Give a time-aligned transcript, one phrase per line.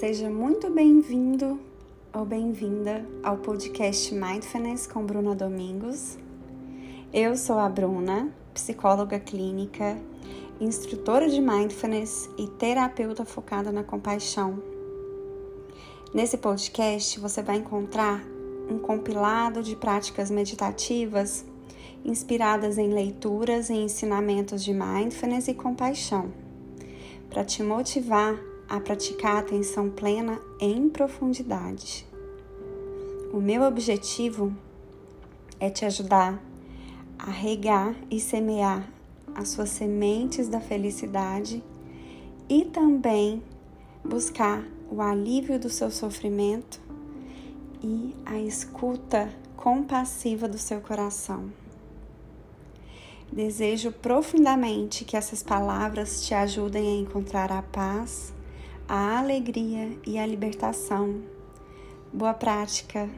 [0.00, 1.60] Seja muito bem-vindo
[2.12, 6.18] ou bem-vinda ao podcast Mindfulness com Bruna Domingos.
[7.12, 9.96] Eu sou a Bruna, psicóloga clínica,
[10.58, 14.60] instrutora de mindfulness e terapeuta focada na compaixão.
[16.12, 18.24] Nesse podcast você vai encontrar
[18.68, 21.44] um compilado de práticas meditativas
[22.02, 26.32] inspiradas em leituras e ensinamentos de mindfulness e compaixão,
[27.28, 32.06] para te motivar a praticar a atenção plena em profundidade.
[33.30, 34.50] O meu objetivo
[35.60, 36.42] é te ajudar
[37.18, 38.88] a regar e semear
[39.34, 41.62] as suas sementes da felicidade
[42.48, 43.42] e também
[44.02, 46.80] buscar o alívio do seu sofrimento
[47.82, 51.52] e a escuta compassiva do seu coração.
[53.30, 58.32] Desejo profundamente que essas palavras te ajudem a encontrar a paz
[58.94, 61.22] a alegria e a libertação.
[62.12, 63.08] Boa prática!